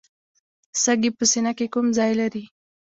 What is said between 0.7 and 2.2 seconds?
سږي په سینه کې کوم ځای